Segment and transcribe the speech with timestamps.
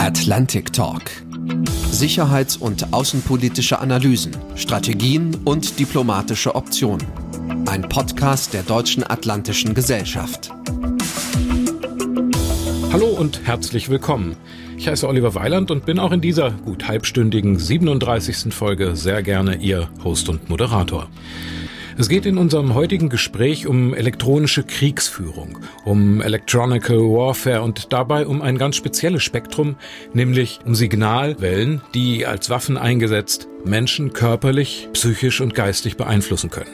[0.00, 1.02] Atlantic Talk.
[1.90, 7.06] Sicherheits- und außenpolitische Analysen, Strategien und diplomatische Optionen.
[7.66, 10.50] Ein Podcast der Deutschen Atlantischen Gesellschaft.
[12.90, 14.36] Hallo und herzlich willkommen.
[14.78, 18.54] Ich heiße Oliver Weiland und bin auch in dieser gut halbstündigen 37.
[18.54, 21.10] Folge sehr gerne Ihr Host und Moderator.
[21.98, 28.42] Es geht in unserem heutigen Gespräch um elektronische Kriegsführung, um Electronical Warfare und dabei um
[28.42, 29.76] ein ganz spezielles Spektrum,
[30.12, 36.70] nämlich um Signalwellen, die als Waffen eingesetzt Menschen körperlich, psychisch und geistig beeinflussen können.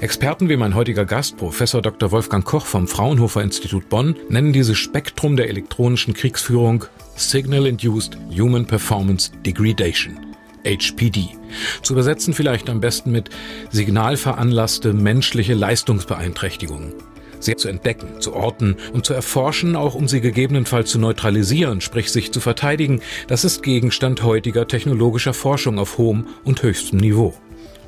[0.00, 2.10] Experten wie mein heutiger Gast, Professor Dr.
[2.10, 8.66] Wolfgang Koch vom Fraunhofer Institut Bonn, nennen dieses Spektrum der elektronischen Kriegsführung Signal Induced Human
[8.66, 10.25] Performance Degradation.
[10.66, 11.28] HPD.
[11.82, 13.30] Zu übersetzen vielleicht am besten mit
[13.70, 16.94] signalveranlasste menschliche Leistungsbeeinträchtigungen.
[17.38, 22.10] Sie zu entdecken, zu orten und zu erforschen, auch um sie gegebenenfalls zu neutralisieren, sprich
[22.10, 27.34] sich zu verteidigen, das ist Gegenstand heutiger technologischer Forschung auf hohem und höchstem Niveau.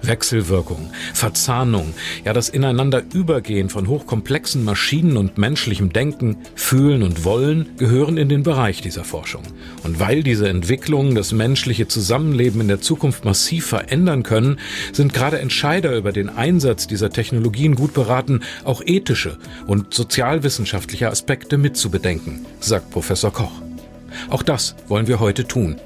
[0.02, 8.16] Wechselwirkung, Verzahnung, ja das Ineinanderübergehen von hochkomplexen Maschinen und menschlichem Denken, Fühlen und Wollen gehören
[8.16, 9.42] in den Bereich dieser Forschung.
[9.84, 14.58] Und weil diese Entwicklungen das menschliche Zusammenleben in der Zukunft massiv verändern können,
[14.92, 21.58] sind gerade Entscheider über den Einsatz dieser Technologien gut beraten, auch ethische und sozialwissenschaftliche Aspekte
[21.58, 23.62] mitzubedenken, sagt Professor Koch.
[24.30, 25.76] Auch das wollen wir heute tun.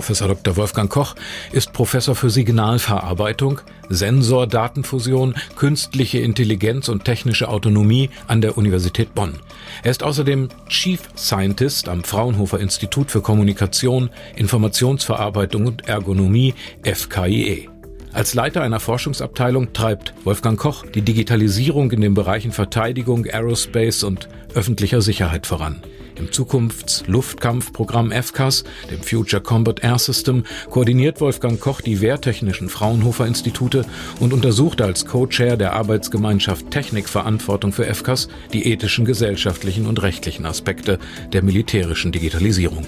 [0.00, 0.56] Professor Dr.
[0.56, 1.14] Wolfgang Koch
[1.52, 9.34] ist Professor für Signalverarbeitung, Sensordatenfusion, künstliche Intelligenz und technische Autonomie an der Universität Bonn.
[9.82, 17.68] Er ist außerdem Chief Scientist am Fraunhofer Institut für Kommunikation, Informationsverarbeitung und Ergonomie FKIE.
[18.14, 24.30] Als Leiter einer Forschungsabteilung treibt Wolfgang Koch die Digitalisierung in den Bereichen Verteidigung, Aerospace und
[24.54, 25.82] öffentlicher Sicherheit voran.
[26.20, 33.86] Im Zukunfts-Luftkampfprogramm FCAS, dem Future Combat Air System, koordiniert Wolfgang Koch die wehrtechnischen Fraunhofer Institute
[34.20, 40.98] und untersucht als Co-Chair der Arbeitsgemeinschaft Technikverantwortung für FCAS die ethischen, gesellschaftlichen und rechtlichen Aspekte
[41.32, 42.86] der militärischen Digitalisierung.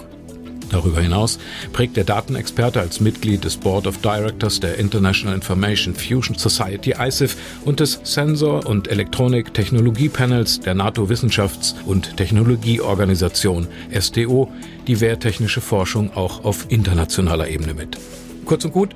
[0.72, 1.38] Darüber hinaus
[1.72, 7.36] prägt der Datenexperte als Mitglied des Board of Directors der International Information Fusion Society ISIF
[7.64, 13.68] und des Sensor- und Elektronik-Technologie-Panels der NATO-Wissenschafts- und Technologieorganisation
[14.00, 14.50] STO
[14.86, 17.98] die wehrtechnische Forschung auch auf internationaler Ebene mit.
[18.46, 18.94] Kurz und gut,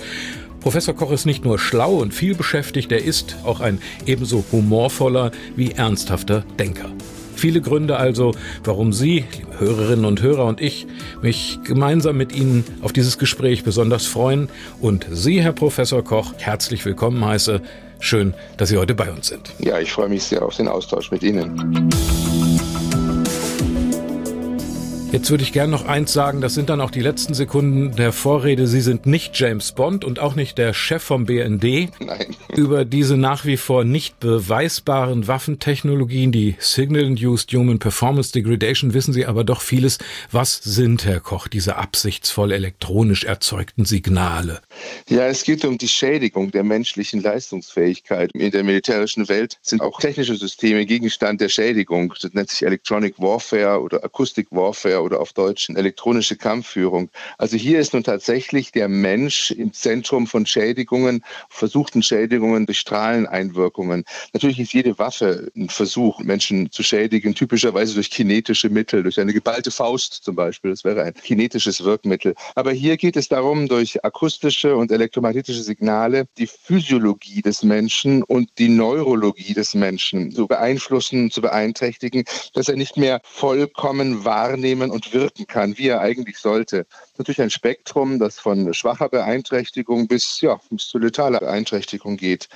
[0.61, 5.31] Professor Koch ist nicht nur schlau und viel beschäftigt, er ist auch ein ebenso humorvoller
[5.55, 6.91] wie ernsthafter Denker.
[7.37, 8.33] Viele Gründe also,
[8.65, 10.87] warum Sie, liebe Hörerinnen und Hörer und ich,
[11.21, 14.49] mich gemeinsam mit Ihnen auf dieses Gespräch besonders freuen
[14.81, 17.61] und Sie, Herr Professor Koch, herzlich willkommen heiße.
[18.01, 19.53] Schön, dass Sie heute bei uns sind.
[19.59, 21.91] Ja, ich freue mich sehr auf den Austausch mit Ihnen.
[25.17, 28.13] Jetzt würde ich gerne noch eins sagen, das sind dann auch die letzten Sekunden der
[28.13, 28.67] Vorrede.
[28.67, 31.89] Sie sind nicht James Bond und auch nicht der Chef vom BND.
[32.01, 32.37] Nein.
[32.55, 39.25] Über diese nach wie vor nicht beweisbaren Waffentechnologien, die Signal-Induced Human Performance Degradation, wissen Sie
[39.25, 39.97] aber doch vieles.
[40.33, 44.61] Was sind, Herr Koch, diese absichtsvoll elektronisch erzeugten Signale?
[45.09, 48.33] Ja, es geht um die Schädigung der menschlichen Leistungsfähigkeit.
[48.35, 52.13] In der militärischen Welt sind auch technische Systeme Gegenstand der Schädigung.
[52.21, 57.09] Das nennt sich Electronic Warfare oder Acoustic Warfare oder auf Deutsch elektronische Kampfführung.
[57.39, 64.05] Also hier ist nun tatsächlich der Mensch im Zentrum von Schädigungen, versuchten Schädigungen durch Strahleneinwirkungen.
[64.33, 69.33] Natürlich ist jede Waffe ein Versuch, Menschen zu schädigen, typischerweise durch kinetische Mittel, durch eine
[69.33, 70.73] geballte Faust zum Beispiel.
[70.73, 72.35] Das wäre ein kinetisches Wirkmittel.
[72.55, 78.51] Aber hier geht es darum, durch akustische und elektromagnetische Signale die Physiologie des Menschen und
[78.59, 82.25] die Neurologie des Menschen zu beeinflussen, zu beeinträchtigen,
[82.55, 86.87] dass er nicht mehr vollkommen wahrnehmen und wirken kann, wie er eigentlich sollte.
[87.19, 92.49] Natürlich ein Spektrum, das von schwacher Beeinträchtigung bis, ja, bis zu letaler Beeinträchtigung geht.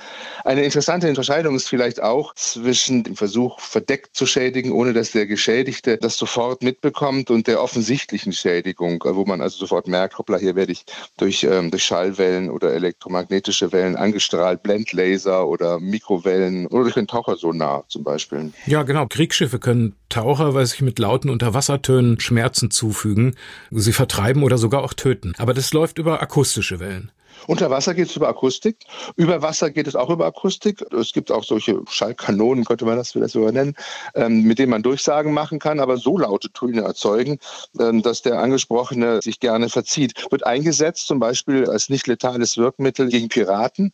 [0.43, 5.27] Eine interessante Unterscheidung ist vielleicht auch zwischen dem Versuch, verdeckt zu schädigen, ohne dass der
[5.27, 10.55] Geschädigte das sofort mitbekommt, und der offensichtlichen Schädigung, wo man also sofort merkt, hoppla, hier
[10.55, 10.85] werde ich
[11.17, 17.85] durch, ähm, durch Schallwellen oder elektromagnetische Wellen angestrahlt, Blendlaser oder Mikrowellen oder durch ein Tauchersonar
[17.87, 18.51] zum Beispiel.
[18.65, 19.07] Ja, genau.
[19.07, 23.35] Kriegsschiffe können Taucher, weiß ich, mit lauten Unterwassertönen Schmerzen zufügen,
[23.71, 25.33] sie vertreiben oder sogar auch töten.
[25.37, 27.11] Aber das läuft über akustische Wellen.
[27.47, 28.77] Unter Wasser geht es über Akustik.
[29.15, 30.81] Über Wasser geht es auch über Akustik.
[30.93, 33.75] Es gibt auch solche Schallkanonen, könnte man das vielleicht sogar nennen,
[34.15, 37.39] ähm, mit denen man Durchsagen machen kann, aber so laute Töne erzeugen,
[37.79, 40.13] ähm, dass der Angesprochene sich gerne verzieht.
[40.29, 43.91] Wird eingesetzt zum Beispiel als nicht letales Wirkmittel gegen Piraten,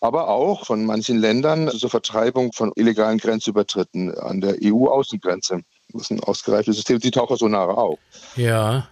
[0.00, 5.60] aber auch von manchen Ländern zur Vertreibung von illegalen Grenzübertritten an der EU-Außengrenze.
[5.92, 6.98] Das ist ein ausgereiftes System.
[6.98, 7.98] Die Tauchersonare auch.
[8.36, 8.88] Ja.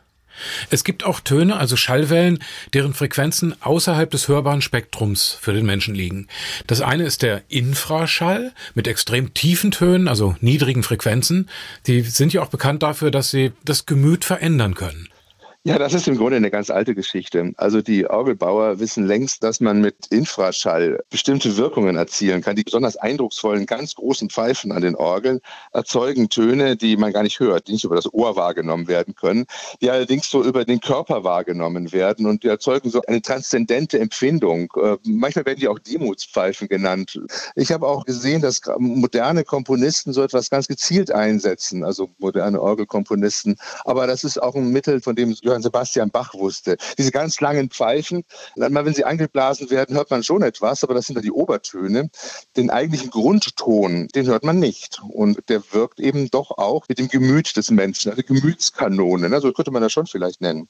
[0.71, 2.39] Es gibt auch Töne, also Schallwellen,
[2.75, 6.29] deren Frequenzen außerhalb des hörbaren Spektrums für den Menschen liegen.
[6.67, 11.49] Das eine ist der Infraschall mit extrem tiefen Tönen, also niedrigen Frequenzen.
[11.87, 15.09] Die sind ja auch bekannt dafür, dass sie das Gemüt verändern können.
[15.67, 17.53] Ja, das ist im Grunde eine ganz alte Geschichte.
[17.57, 22.55] Also die Orgelbauer wissen längst, dass man mit Infraschall bestimmte Wirkungen erzielen kann.
[22.55, 25.41] Die besonders eindrucksvollen, ganz großen Pfeifen an den Orgeln
[25.73, 29.47] erzeugen Töne, die man gar nicht hört, die nicht über das Ohr wahrgenommen werden können,
[29.81, 34.73] die allerdings so über den Körper wahrgenommen werden und die erzeugen so eine transzendente Empfindung.
[34.81, 37.21] Äh, manchmal werden die auch Demutspfeifen genannt.
[37.57, 43.57] Ich habe auch gesehen, dass moderne Komponisten so etwas ganz gezielt einsetzen, also moderne Orgelkomponisten.
[43.85, 46.77] Aber das ist auch ein Mittel, von dem Johann Sebastian Bach wusste.
[46.99, 48.25] Diese ganz langen Pfeifen,
[48.57, 52.11] wenn sie eingeblasen werden, hört man schon etwas, aber das sind dann die Obertöne.
[52.57, 55.01] Den eigentlichen Grundton, den hört man nicht.
[55.09, 59.31] Und der wirkt eben doch auch mit dem Gemüt des Menschen, also Gemütskanone.
[59.31, 59.41] Ne?
[59.41, 60.69] So könnte man das schon vielleicht nennen.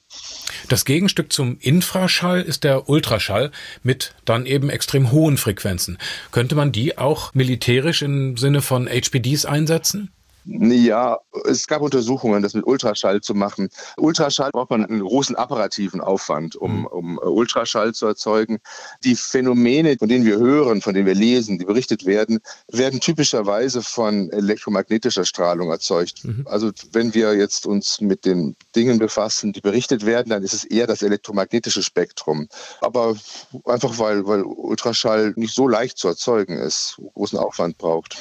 [0.68, 3.50] Das Gegenstück zum Infraschall ist der Ultraschall
[3.82, 5.98] mit dann eben extrem hohen Frequenzen.
[6.30, 10.12] Könnte man die auch militärisch im Sinne von HPDs einsetzen?
[10.46, 13.68] Ja, es gab Untersuchungen, das mit Ultraschall zu machen.
[13.96, 16.86] Ultraschall braucht man einen großen apparativen Aufwand, um, mhm.
[16.86, 18.58] um Ultraschall zu erzeugen.
[19.02, 22.38] Die Phänomene, von denen wir hören, von denen wir lesen, die berichtet werden,
[22.70, 26.24] werden typischerweise von elektromagnetischer Strahlung erzeugt.
[26.24, 26.46] Mhm.
[26.48, 30.64] Also wenn wir jetzt uns mit den Dingen befassen, die berichtet werden, dann ist es
[30.64, 32.48] eher das elektromagnetische Spektrum.
[32.80, 33.16] Aber
[33.64, 38.16] einfach weil, weil Ultraschall nicht so leicht zu erzeugen ist, großen Aufwand braucht.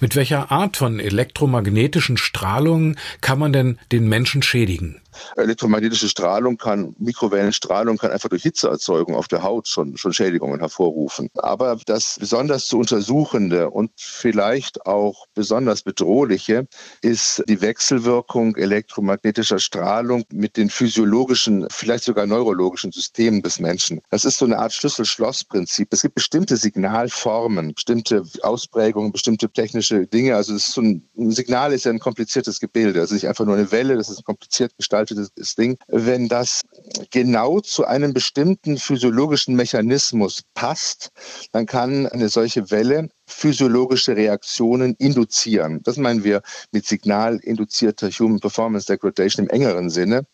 [0.00, 5.00] Mit welcher Art von elektromagnetischen Strahlung kann man denn den Menschen schädigen?
[5.36, 11.28] Elektromagnetische Strahlung kann, Mikrowellenstrahlung kann einfach durch Hitzeerzeugung auf der Haut schon, schon Schädigungen hervorrufen.
[11.36, 16.66] Aber das besonders zu untersuchende und vielleicht auch besonders bedrohliche
[17.02, 24.00] ist die Wechselwirkung elektromagnetischer Strahlung mit den physiologischen, vielleicht sogar neurologischen Systemen des Menschen.
[24.10, 25.88] Das ist so eine Art Schlüssel-Schloss-Prinzip.
[25.92, 30.36] Es gibt bestimmte Signalformen, bestimmte Ausprägungen, bestimmte technische Dinge.
[30.36, 33.00] Also ist so ein, ein Signal ist ja ein kompliziertes Gebilde.
[33.00, 36.62] Also nicht einfach nur eine Welle, das ist kompliziert gestaltet gestaltetes Ding, wenn das
[37.10, 41.10] genau zu einem bestimmten physiologischen Mechanismus passt,
[41.52, 45.80] dann kann eine solche Welle physiologische Reaktionen induzieren.
[45.84, 50.26] Das meinen wir mit signalinduzierter Human Performance Degradation im engeren Sinne.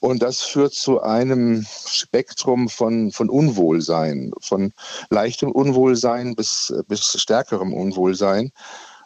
[0.00, 4.72] Und das führt zu einem Spektrum von, von Unwohlsein, von
[5.08, 8.52] leichtem Unwohlsein bis, bis stärkerem Unwohlsein.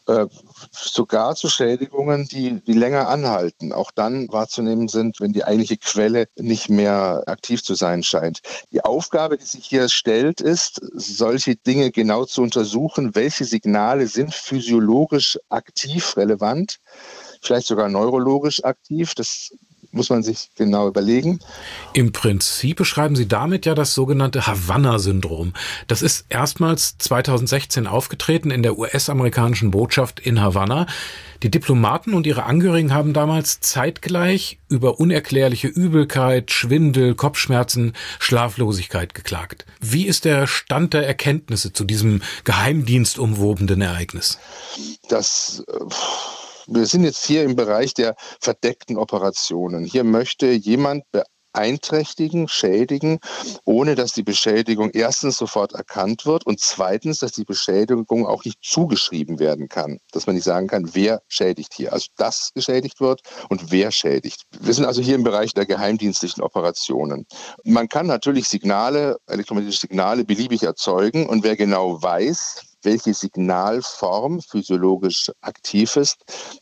[0.08, 0.26] Äh,
[0.72, 6.28] sogar zu Schädigungen, die, die länger anhalten, auch dann wahrzunehmen sind, wenn die eigentliche Quelle
[6.37, 8.40] nicht mehr aktiv zu sein scheint.
[8.72, 14.32] Die Aufgabe, die sich hier stellt, ist, solche Dinge genau zu untersuchen, welche Signale sind
[14.32, 16.78] physiologisch aktiv relevant,
[17.43, 19.14] vielleicht sogar neurologisch aktiv.
[19.14, 19.52] Das
[19.90, 21.40] muss man sich genau überlegen.
[21.94, 25.55] Im Prinzip beschreiben Sie damit ja das sogenannte Havanna-Syndrom.
[25.87, 30.87] Das ist erstmals 2016 aufgetreten in der US-amerikanischen Botschaft in Havanna.
[31.43, 39.64] Die Diplomaten und ihre Angehörigen haben damals zeitgleich über unerklärliche Übelkeit, Schwindel, Kopfschmerzen, Schlaflosigkeit geklagt.
[39.81, 44.38] Wie ist der Stand der Erkenntnisse zu diesem geheimdienstumwobenen Ereignis?
[45.08, 45.73] Das äh,
[46.69, 49.85] wir sind jetzt hier im Bereich der verdeckten Operationen.
[49.85, 51.05] Hier möchte jemand
[51.55, 53.19] beeinträchtigen, schädigen,
[53.65, 58.58] ohne dass die Beschädigung erstens sofort erkannt wird und zweitens, dass die Beschädigung auch nicht
[58.63, 59.98] zugeschrieben werden kann.
[60.13, 61.93] Dass man nicht sagen kann, wer schädigt hier.
[61.93, 64.43] Also das geschädigt wird und wer schädigt.
[64.60, 67.27] Wir sind also hier im Bereich der geheimdienstlichen Operationen.
[67.65, 75.31] Man kann natürlich Signale, elektromagnetische Signale beliebig erzeugen und wer genau weiß, welche Signalform physiologisch
[75.41, 76.17] aktiv ist,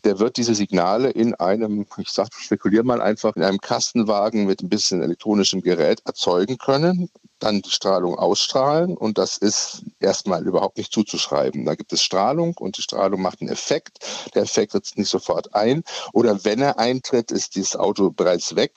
[0.04, 4.62] der wird diese Signale in einem, ich sag, spekuliere mal einfach, in einem Kastenwagen mit
[4.62, 10.78] ein bisschen elektronischem Gerät erzeugen können, dann die Strahlung ausstrahlen und das ist erstmal überhaupt
[10.78, 11.64] nicht zuzuschreiben.
[11.66, 13.98] Da gibt es Strahlung und die Strahlung macht einen Effekt.
[14.34, 15.82] Der Effekt tritt nicht sofort ein
[16.12, 18.72] oder wenn er eintritt, ist dieses Auto bereits weg.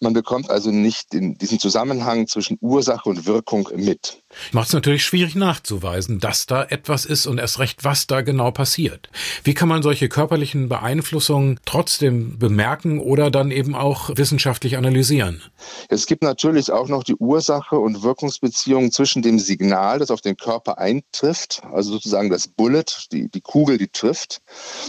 [0.00, 4.22] Man bekommt also nicht in diesen Zusammenhang zwischen Ursache und Wirkung mit.
[4.52, 8.50] Macht es natürlich schwierig nachzuweisen, dass da etwas ist und erst recht, was da genau
[8.50, 9.10] passiert.
[9.44, 15.42] Wie kann man solche körperlichen Beeinflussungen trotzdem bemerken oder dann eben auch wissenschaftlich analysieren?
[15.88, 20.36] Es gibt natürlich auch noch die Ursache und Wirkungsbeziehung zwischen dem Signal, das auf den
[20.36, 24.40] Körper eintrifft, also sozusagen das Bullet, die, die Kugel, die trifft.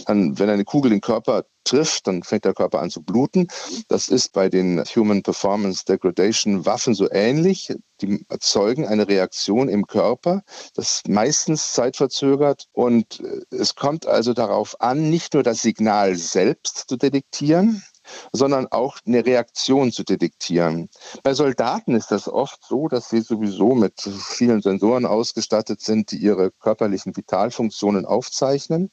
[0.05, 3.47] Dann, wenn eine Kugel den Körper trifft, dann fängt der Körper an zu bluten.
[3.87, 7.73] Das ist bei den Human Performance Degradation Waffen so ähnlich.
[8.01, 10.41] Die erzeugen eine Reaktion im Körper,
[10.73, 12.67] das meistens zeitverzögert.
[12.71, 17.83] Und äh, es kommt also darauf an, nicht nur das Signal selbst zu detektieren,
[18.31, 20.89] sondern auch eine Reaktion zu detektieren.
[21.23, 26.17] Bei Soldaten ist das oft so, dass sie sowieso mit vielen Sensoren ausgestattet sind, die
[26.17, 28.91] ihre körperlichen Vitalfunktionen aufzeichnen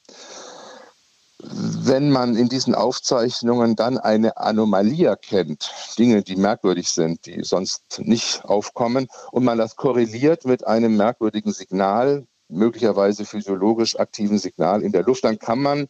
[1.41, 7.99] wenn man in diesen Aufzeichnungen dann eine Anomalie erkennt, Dinge, die merkwürdig sind, die sonst
[7.99, 14.91] nicht aufkommen, und man das korreliert mit einem merkwürdigen Signal, möglicherweise physiologisch aktiven Signal in
[14.91, 15.87] der Luft, dann kann man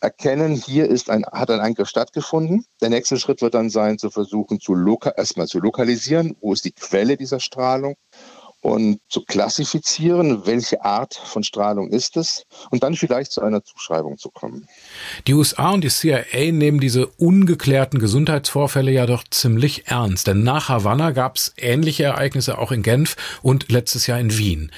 [0.00, 2.66] erkennen, hier ist ein, hat ein Eingriff stattgefunden.
[2.82, 4.74] Der nächste Schritt wird dann sein, zu versuchen, zu
[5.16, 7.96] erstmal zu lokalisieren, wo ist die Quelle dieser Strahlung
[8.64, 14.16] und zu klassifizieren, welche Art von Strahlung ist es und dann vielleicht zu einer Zuschreibung
[14.16, 14.66] zu kommen.
[15.26, 20.70] Die USA und die CIA nehmen diese ungeklärten Gesundheitsvorfälle ja doch ziemlich ernst, denn nach
[20.70, 24.72] Havanna gab es ähnliche Ereignisse auch in Genf und letztes Jahr in Wien.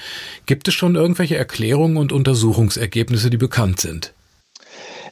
[0.45, 4.13] Gibt es schon irgendwelche Erklärungen und Untersuchungsergebnisse, die bekannt sind?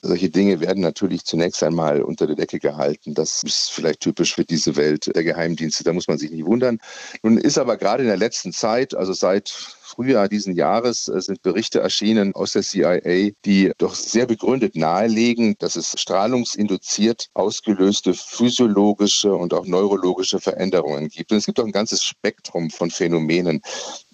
[0.05, 3.15] Solche Dinge werden natürlich zunächst einmal unter der Decke gehalten.
[3.15, 5.83] Das ist vielleicht typisch für diese Welt der Geheimdienste.
[5.83, 6.77] Da muss man sich nicht wundern.
[7.23, 11.41] Nun ist aber gerade in der letzten Zeit, also seit Frühjahr diesen Jahres äh, sind
[11.41, 19.33] Berichte erschienen aus der CIA, die doch sehr begründet nahelegen, dass es strahlungsinduziert ausgelöste physiologische
[19.33, 21.31] und auch neurologische Veränderungen gibt.
[21.31, 23.61] Und es gibt auch ein ganzes Spektrum von Phänomenen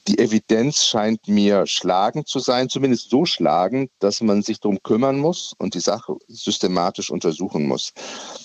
[0.08, 5.20] die Evidenz scheint mir schlagend zu sein, zumindest so schlagend, dass man sich darum kümmern
[5.20, 7.94] muss und die Sache systematisch untersuchen muss.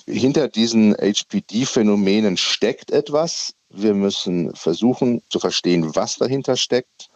[0.06, 3.54] Hinter diesen HPD-Phänomenen steckt etwas.
[3.70, 7.08] Wir müssen versuchen zu verstehen, was dahinter steckt.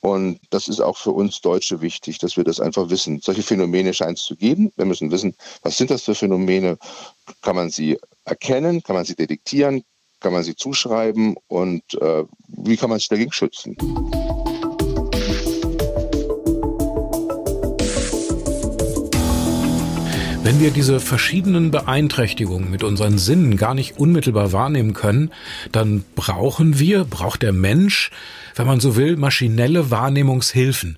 [0.00, 3.20] Und das ist auch für uns Deutsche wichtig, dass wir das einfach wissen.
[3.22, 4.70] Solche Phänomene scheint es zu geben.
[4.76, 6.76] Wir müssen wissen, was sind das für Phänomene?
[7.40, 8.82] Kann man sie erkennen?
[8.82, 9.82] Kann man sie detektieren?
[10.24, 13.76] Kann man sie zuschreiben und äh, wie kann man sich dagegen schützen?
[20.42, 25.30] Wenn wir diese verschiedenen Beeinträchtigungen mit unseren Sinnen gar nicht unmittelbar wahrnehmen können,
[25.72, 28.10] dann brauchen wir, braucht der Mensch,
[28.54, 30.96] wenn man so will, maschinelle Wahrnehmungshilfen,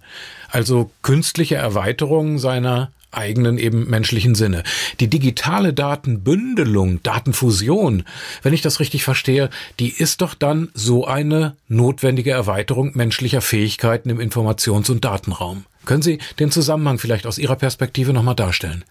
[0.50, 4.62] also künstliche Erweiterungen seiner eigenen eben menschlichen Sinne.
[5.00, 8.04] Die digitale Datenbündelung, Datenfusion,
[8.42, 14.10] wenn ich das richtig verstehe, die ist doch dann so eine notwendige Erweiterung menschlicher Fähigkeiten
[14.10, 15.64] im Informations- und Datenraum.
[15.84, 18.84] Können Sie den Zusammenhang vielleicht aus Ihrer Perspektive nochmal darstellen?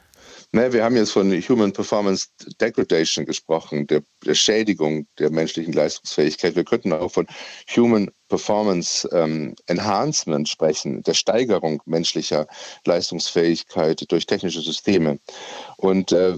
[0.52, 2.28] Ne, wir haben jetzt von Human Performance
[2.62, 6.56] Degradation gesprochen, der, der, Schädigung der menschlichen Leistungsfähigkeit.
[6.56, 7.28] Wir könnten auch von
[7.76, 12.48] Human Performance ähm, Enhancement sprechen, der Steigerung menschlicher
[12.86, 15.20] Leistungsfähigkeit durch technische Systeme.
[15.78, 16.38] Und äh,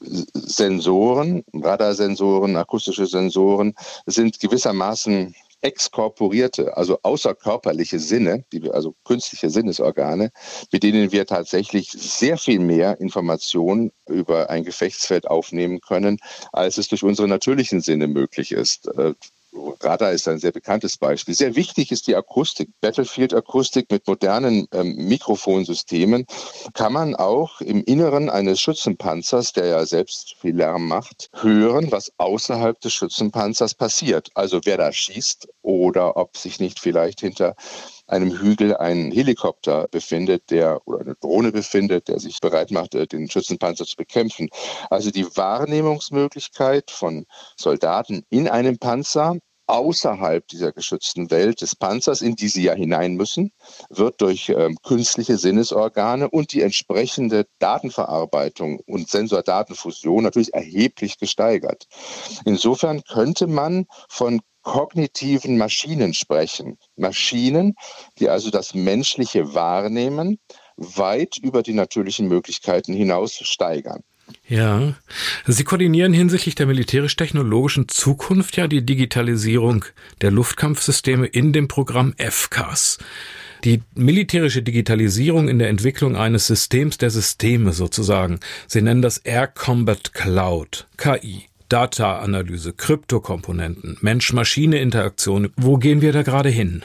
[0.00, 3.74] Sensoren, Radarsensoren, akustische Sensoren
[4.04, 5.34] sind gewissermaßen
[5.66, 10.30] exkorporierte, also außerkörperliche Sinne, die also künstliche Sinnesorgane,
[10.70, 16.18] mit denen wir tatsächlich sehr viel mehr Informationen über ein Gefechtsfeld aufnehmen können,
[16.52, 18.88] als es durch unsere natürlichen Sinne möglich ist.
[19.80, 21.34] Radar ist ein sehr bekanntes Beispiel.
[21.34, 22.70] Sehr wichtig ist die Akustik.
[22.80, 26.26] Battlefield-Akustik mit modernen ähm, Mikrofonsystemen
[26.74, 32.12] kann man auch im Inneren eines Schützenpanzers, der ja selbst viel Lärm macht, hören, was
[32.18, 34.30] außerhalb des Schützenpanzers passiert.
[34.34, 37.56] Also wer da schießt oder ob sich nicht vielleicht hinter
[38.06, 43.06] einem Hügel ein Helikopter befindet, der oder eine Drohne befindet, der sich bereit macht, äh,
[43.06, 44.48] den Schützenpanzer zu bekämpfen.
[44.90, 52.36] Also die Wahrnehmungsmöglichkeit von Soldaten in einem Panzer außerhalb dieser geschützten Welt des Panzers, in
[52.36, 53.52] die sie ja hinein müssen,
[53.90, 61.86] wird durch ähm, künstliche Sinnesorgane und die entsprechende Datenverarbeitung und Sensordatenfusion natürlich erheblich gesteigert.
[62.44, 66.76] Insofern könnte man von kognitiven Maschinen sprechen.
[66.96, 67.76] Maschinen,
[68.18, 70.40] die also das menschliche Wahrnehmen
[70.76, 74.02] weit über die natürlichen Möglichkeiten hinaus steigern.
[74.48, 74.94] Ja,
[75.46, 79.84] Sie koordinieren hinsichtlich der militärisch-technologischen Zukunft ja die Digitalisierung
[80.20, 82.98] der Luftkampfsysteme in dem Programm FCAS.
[83.62, 88.40] Die militärische Digitalisierung in der Entwicklung eines Systems der Systeme sozusagen.
[88.66, 91.46] Sie nennen das Air Combat Cloud, KI.
[91.68, 95.50] Data-Analyse, Kryptokomponenten, Mensch-Maschine-Interaktion.
[95.56, 96.82] Wo gehen wir da gerade hin?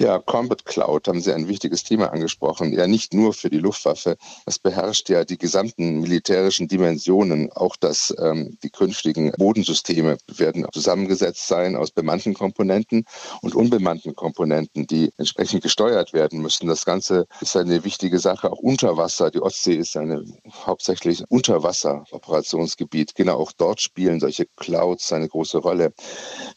[0.00, 2.72] Ja, Combat Cloud haben Sie ein wichtiges Thema angesprochen.
[2.72, 4.16] Ja, nicht nur für die Luftwaffe.
[4.46, 7.50] Es beherrscht ja die gesamten militärischen Dimensionen.
[7.50, 13.06] Auch das, ähm, die künftigen Bodensysteme werden zusammengesetzt sein aus bemannten Komponenten
[13.42, 16.68] und unbemannten Komponenten, die entsprechend gesteuert werden müssen.
[16.68, 18.52] Das Ganze ist eine wichtige Sache.
[18.52, 19.32] Auch unter Wasser.
[19.32, 20.24] Die Ostsee ist eine
[20.64, 23.16] hauptsächlich Unterwasseroperationsgebiet.
[23.16, 25.92] Genau auch dort spielen solche Clouds eine große Rolle.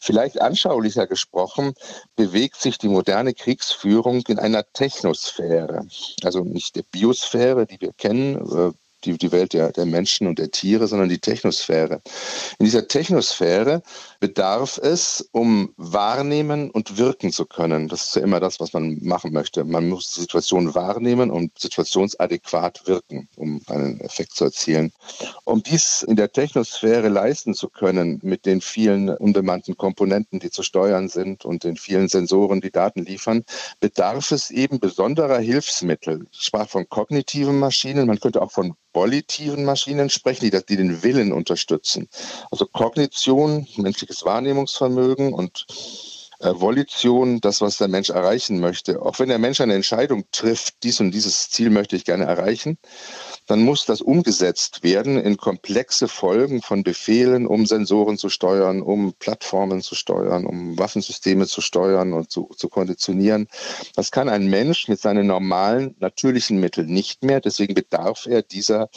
[0.00, 1.72] Vielleicht anschaulicher gesprochen
[2.14, 5.86] bewegt sich die moderne moderne Kriegsführung in einer Technosphäre,
[6.22, 8.72] also nicht der Biosphäre, die wir kennen, äh,
[9.04, 12.00] die, die Welt der, der Menschen und der Tiere, sondern die Technosphäre.
[12.58, 13.82] In dieser Technosphäre
[14.20, 17.88] bedarf es, um wahrnehmen und wirken zu können.
[17.88, 19.64] Das ist ja immer das, was man machen möchte.
[19.64, 24.92] Man muss die Situation wahrnehmen und situationsadäquat wirken, um einen Effekt zu erzielen.
[25.44, 30.62] Um dies in der Technosphäre leisten zu können, mit den vielen unbemannten Komponenten, die zu
[30.62, 33.44] steuern sind und den vielen Sensoren, die Daten liefern,
[33.80, 36.26] bedarf es eben besonderer Hilfsmittel.
[36.32, 41.02] Ich sprach von kognitiven Maschinen, man könnte auch von volitiven Maschinen sprechen, die, die den
[41.02, 42.08] Willen unterstützen.
[42.50, 45.66] Also Kognition, menschliches Wahrnehmungsvermögen und
[46.40, 49.00] äh, Volition, das, was der Mensch erreichen möchte.
[49.00, 52.78] Auch wenn der Mensch eine Entscheidung trifft, dies und dieses Ziel möchte ich gerne erreichen,
[53.46, 59.14] dann muss das umgesetzt werden in komplexe Folgen von Befehlen, um Sensoren zu steuern, um
[59.18, 63.48] Plattformen zu steuern, um Waffensysteme zu steuern und zu, zu konditionieren.
[63.94, 67.40] Das kann ein Mensch mit seinen normalen, natürlichen Mitteln nicht mehr.
[67.40, 68.88] Deswegen bedarf er dieser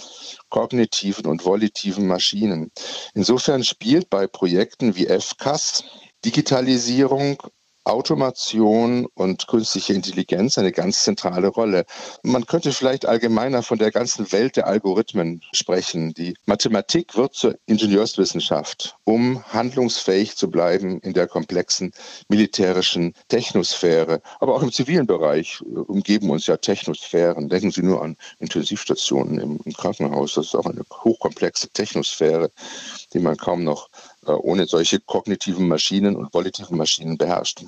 [0.49, 2.71] kognitiven und volitiven Maschinen.
[3.13, 5.83] Insofern spielt bei Projekten wie FCAS
[6.25, 7.37] Digitalisierung
[7.85, 11.85] Automation und künstliche Intelligenz eine ganz zentrale Rolle.
[12.23, 16.13] Man könnte vielleicht allgemeiner von der ganzen Welt der Algorithmen sprechen.
[16.13, 21.93] Die Mathematik wird zur Ingenieurswissenschaft, um handlungsfähig zu bleiben in der komplexen
[22.27, 24.21] militärischen Technosphäre.
[24.39, 27.49] Aber auch im zivilen Bereich umgeben uns ja Technosphären.
[27.49, 30.33] Denken Sie nur an Intensivstationen im, Krankenhaus.
[30.33, 32.49] Das ist auch eine hochkomplexe Technosphäre,
[33.13, 33.94] die man kaum noch äh,
[34.33, 37.61] ohne solche kognitiven Maschinen und volitiven Maschinen beherrscht.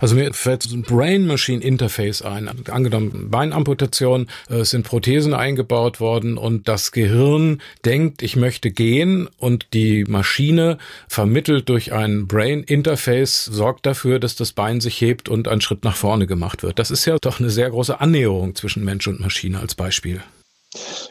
[0.00, 2.50] Also mir fällt so ein Brain-Machine-Interface ein.
[2.70, 9.28] Angenommen, Beinamputation, äh, es sind Prothesen eingebaut worden und das Gehirn denkt, ich möchte gehen
[9.38, 15.48] und die Maschine vermittelt durch ein Brain-Interface sorgt dafür, dass das Bein sich hebt und
[15.48, 16.78] ein Schritt nach vorne gemacht wird.
[16.78, 20.22] Das ist ja doch eine sehr große Annäherung zwischen Mensch und Maschine als Beispiel.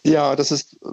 [0.06, 0.88] Ja, das ist äh,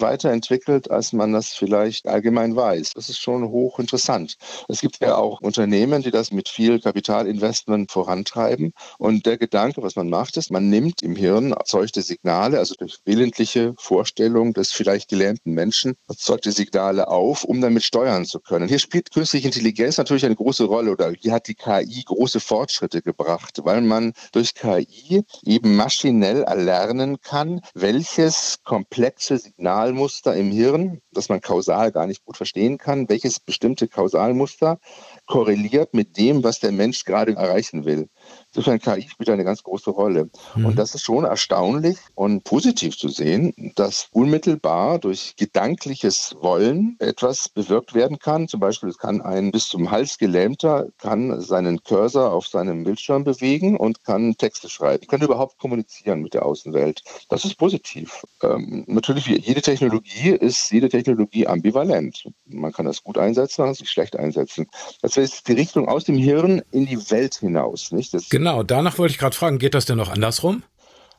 [0.00, 2.92] weiterentwickelt, als man das vielleicht allgemein weiß.
[2.94, 4.36] Das ist schon hochinteressant.
[4.68, 8.72] Es gibt ja auch Unternehmen, die das mit viel Kapitalinvestment vorantreiben.
[8.98, 12.98] Und der Gedanke, was man macht, ist, man nimmt im Hirn erzeugte Signale, also durch
[13.04, 18.68] willentliche Vorstellung des vielleicht gelähmten Menschen, erzeugte Signale auf, um damit steuern zu können.
[18.68, 23.02] Hier spielt künstliche Intelligenz natürlich eine große Rolle oder hier hat die KI große Fortschritte
[23.02, 27.60] gebracht, weil man durch KI eben maschinell erlernen kann,
[28.20, 33.88] welches komplexe Signalmuster im Hirn, das man kausal gar nicht gut verstehen kann, welches bestimmte
[33.88, 34.78] Kausalmuster
[35.24, 38.10] korreliert mit dem, was der Mensch gerade erreichen will.
[38.54, 40.28] Insofern KI spielt eine ganz große Rolle.
[40.56, 40.66] Mhm.
[40.66, 47.48] Und das ist schon erstaunlich und positiv zu sehen, dass unmittelbar durch gedankliches Wollen etwas
[47.48, 48.48] bewirkt werden kann.
[48.48, 53.24] Zum Beispiel, es kann ein bis zum Hals gelähmter kann seinen Cursor auf seinem Bildschirm
[53.24, 57.02] bewegen und kann Texte schreiben, kann überhaupt kommunizieren mit der Außenwelt.
[57.28, 58.24] Das ist positiv.
[58.42, 62.28] Ähm, natürlich, jede Technologie ist jede Technologie ambivalent.
[62.46, 64.66] Man kann das gut einsetzen, man kann es schlecht einsetzen.
[65.02, 67.92] Das heißt, die Richtung aus dem Hirn in die Welt hinaus.
[67.92, 68.14] Nicht?
[68.14, 70.62] Das Genau, danach wollte ich gerade fragen, geht das denn noch andersrum?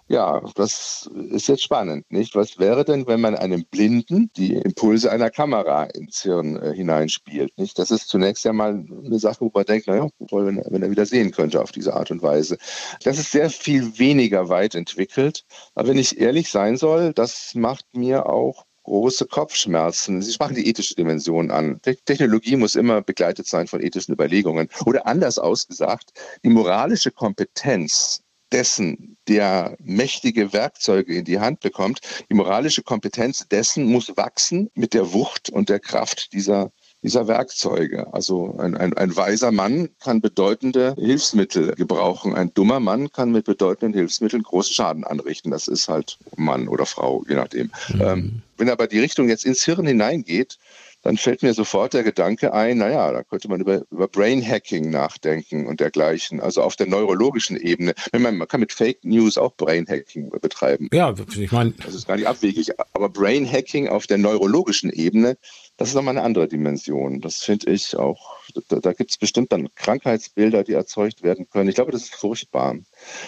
[0.07, 2.33] Ja, das ist jetzt spannend, nicht?
[2.33, 7.55] Was wäre denn, wenn man einem Blinden die Impulse einer Kamera ins Hirn äh, hineinspielt,
[7.59, 7.77] nicht?
[7.77, 11.05] Das ist zunächst ja mal eine Sache, wo man denkt, naja, wenn, wenn er wieder
[11.05, 12.57] sehen könnte auf diese Art und Weise.
[13.03, 15.45] Das ist sehr viel weniger weit entwickelt.
[15.75, 20.21] Aber wenn ich ehrlich sein soll, das macht mir auch große Kopfschmerzen.
[20.21, 21.81] Sie sprachen die ethische Dimension an.
[21.81, 24.69] Technologie muss immer begleitet sein von ethischen Überlegungen.
[24.85, 26.11] Oder anders ausgesagt,
[26.43, 33.85] die moralische Kompetenz dessen, der mächtige Werkzeuge in die Hand bekommt, die moralische Kompetenz dessen
[33.85, 36.71] muss wachsen mit der Wucht und der Kraft dieser
[37.03, 38.13] dieser Werkzeuge.
[38.13, 42.35] Also ein, ein, ein weiser Mann kann bedeutende Hilfsmittel gebrauchen.
[42.35, 45.51] Ein dummer Mann kann mit bedeutenden Hilfsmitteln großen Schaden anrichten.
[45.51, 47.71] Das ist halt Mann oder Frau, je nachdem.
[47.93, 48.01] Mhm.
[48.01, 50.57] Ähm, wenn aber die Richtung jetzt ins Hirn hineingeht,
[51.01, 54.89] dann fällt mir sofort der Gedanke ein, naja, da könnte man über, über Brain Hacking
[54.89, 57.93] nachdenken und dergleichen, also auf der neurologischen Ebene.
[58.13, 60.89] Man, man kann mit Fake News auch Brain Hacking betreiben.
[60.93, 61.73] Ja, ich meine.
[61.83, 65.37] Das ist gar nicht abwegig, aber Brain Hacking auf der neurologischen Ebene,
[65.81, 67.21] das ist nochmal eine andere Dimension.
[67.21, 68.37] Das finde ich auch,
[68.69, 71.69] da, da gibt es bestimmt dann Krankheitsbilder, die erzeugt werden können.
[71.69, 72.75] Ich glaube, das ist furchtbar.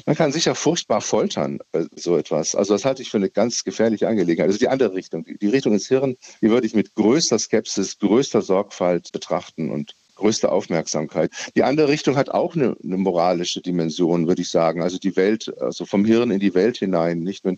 [0.06, 2.54] Man kann sicher furchtbar foltern, äh, so etwas.
[2.54, 4.50] Also das halte ich für eine ganz gefährliche Angelegenheit.
[4.50, 8.44] Also die andere Richtung, die Richtung ins Hirn, die würde ich mit größter Skepsis, größter
[8.44, 11.32] Sorgfalt betrachten und größte Aufmerksamkeit.
[11.56, 14.84] Die andere Richtung hat auch eine, eine, moralische Dimension, würde ich sagen.
[14.84, 17.20] Also die Welt, also vom Hirn in die Welt hinein.
[17.22, 17.58] Nicht wenn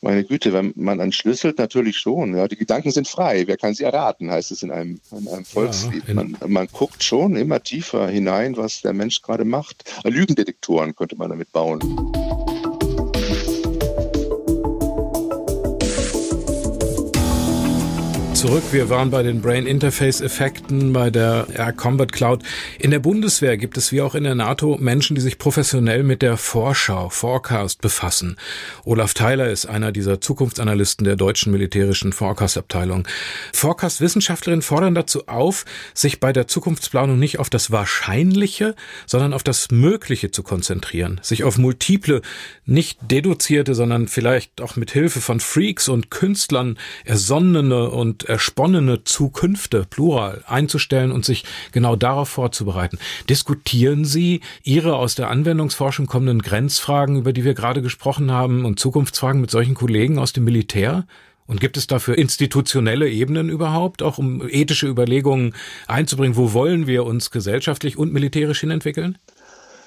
[0.00, 2.36] meine Güte, wenn man entschlüsselt, natürlich schon.
[2.36, 3.46] Ja, die Gedanken sind frei.
[3.46, 6.04] Wer kann sie erraten, heißt es in einem, in einem Volkslied.
[6.08, 9.84] Ja, man, man, guckt schon immer tiefer hinein, was der Mensch gerade macht.
[10.04, 11.80] Lügendetektoren könnte man damit bauen.
[18.40, 18.62] Zurück.
[18.72, 22.42] Wir waren bei den Brain Interface Effekten, bei der Air Combat Cloud.
[22.78, 26.22] In der Bundeswehr gibt es wie auch in der NATO Menschen, die sich professionell mit
[26.22, 28.38] der Vorschau, Forecast befassen.
[28.86, 33.06] Olaf Theiler ist einer dieser Zukunftsanalysten der deutschen militärischen Forecast-Abteilung.
[33.52, 38.74] Forecast-Wissenschaftlerinnen fordern dazu auf, sich bei der Zukunftsplanung nicht auf das Wahrscheinliche,
[39.04, 42.22] sondern auf das Mögliche zu konzentrieren, sich auf multiple,
[42.64, 49.84] nicht deduzierte, sondern vielleicht auch mit Hilfe von Freaks und Künstlern ersonnene und ersponnene Zukünfte,
[49.90, 52.98] plural, einzustellen und sich genau darauf vorzubereiten.
[53.28, 58.78] Diskutieren Sie Ihre aus der Anwendungsforschung kommenden Grenzfragen, über die wir gerade gesprochen haben, und
[58.78, 61.06] Zukunftsfragen mit solchen Kollegen aus dem Militär?
[61.46, 65.56] Und gibt es dafür institutionelle Ebenen überhaupt, auch um ethische Überlegungen
[65.88, 66.36] einzubringen?
[66.36, 69.18] Wo wollen wir uns gesellschaftlich und militärisch hin entwickeln?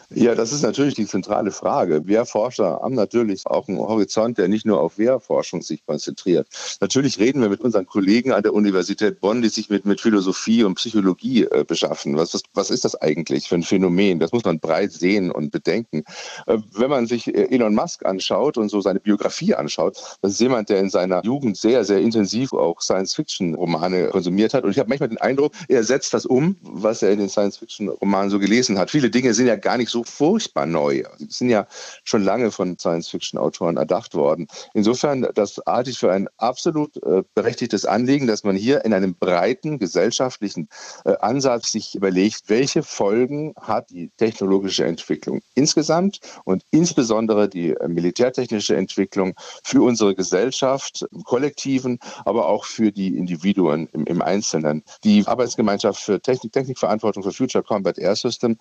[0.10, 2.06] Ja, das ist natürlich die zentrale Frage.
[2.06, 6.48] Wehrforscher haben natürlich auch einen Horizont, der nicht nur auf Wehrforschung sich konzentriert.
[6.82, 10.64] Natürlich reden wir mit unseren Kollegen an der Universität Bonn, die sich mit, mit Philosophie
[10.64, 12.16] und Psychologie äh, beschaffen.
[12.16, 14.20] Was, was, was ist das eigentlich für ein Phänomen?
[14.20, 16.04] Das muss man breit sehen und bedenken.
[16.48, 20.42] Äh, wenn man sich äh, Elon Musk anschaut und so seine Biografie anschaut, das ist
[20.42, 24.64] jemand, der in seiner Jugend sehr, sehr intensiv auch Science-Fiction-Romane konsumiert hat.
[24.64, 28.30] Und ich habe manchmal den Eindruck, er setzt das um, was er in den Science-Fiction-Romanen
[28.30, 28.92] so gelesen hat.
[28.92, 31.04] Viele Dinge sind ja gar nicht so furchtbar neu.
[31.20, 31.68] Die sind ja
[32.04, 34.48] schon lange von Science-Fiction-Autoren erdacht worden.
[34.74, 39.16] Insofern, das halte ich für ein absolut äh, berechtigtes Anliegen, dass man hier in einem
[39.16, 40.70] breiten gesellschaftlichen
[41.06, 47.88] äh, Ansatz sich überlegt, welche Folgen hat die technologische Entwicklung insgesamt und insbesondere die äh,
[47.88, 54.84] militärtechnische Entwicklung für unsere Gesellschaft im Kollektiven, aber auch für die Individuen im, im Einzelnen.
[55.04, 58.58] Die Arbeitsgemeinschaft für Technik, Technikverantwortung für Future Combat Air System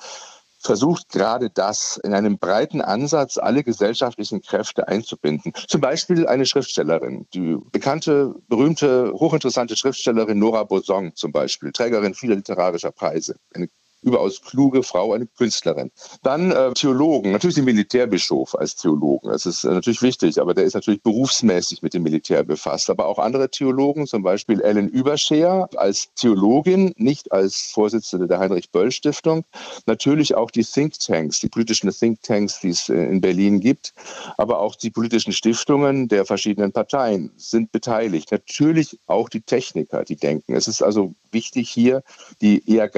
[0.62, 5.52] versucht gerade das in einem breiten Ansatz alle gesellschaftlichen Kräfte einzubinden.
[5.68, 12.36] Zum Beispiel eine Schriftstellerin, die bekannte, berühmte, hochinteressante Schriftstellerin Nora Bosong zum Beispiel, Trägerin vieler
[12.36, 13.68] literarischer Preise, eine
[14.02, 15.90] überaus kluge Frau, eine Künstlerin.
[16.22, 19.30] Dann äh, Theologen, natürlich den Militärbischof als Theologen.
[19.30, 22.90] Das ist äh, natürlich wichtig, aber der ist natürlich berufsmäßig mit dem Militär befasst.
[22.90, 29.44] Aber auch andere Theologen, zum Beispiel Ellen Überscheer als Theologin, nicht als Vorsitzende der Heinrich-Böll-Stiftung.
[29.86, 33.94] Natürlich auch die Thinktanks, die politischen Thinktanks, die es äh, in Berlin gibt,
[34.36, 38.32] aber auch die politischen Stiftungen der verschiedenen Parteien sind beteiligt.
[38.32, 40.54] Natürlich auch die Techniker, die denken.
[40.54, 42.02] Es ist also wichtig hier,
[42.40, 42.88] die eher